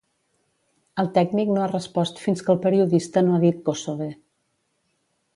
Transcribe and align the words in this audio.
El 1.03 1.09
tècnic 1.17 1.51
no 1.57 1.59
ha 1.63 1.67
respost 1.73 2.21
fins 2.21 2.41
que 2.47 2.51
el 2.53 2.59
periodista 2.63 3.23
no 3.27 3.35
ha 3.35 3.41
dit 3.43 3.61
“Kossove”. 3.69 4.09